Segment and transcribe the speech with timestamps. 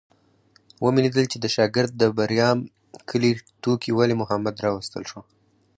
[0.83, 2.57] ومې لیدل چې د شلګر د بریام
[3.09, 5.21] کلي ټوکي ولي محمد راوستل شو.